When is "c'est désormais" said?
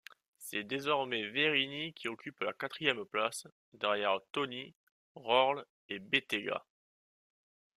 0.39-1.27